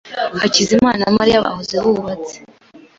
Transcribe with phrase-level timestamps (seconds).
[0.41, 2.35] Hakizimana na Mariya bahoze bubatse.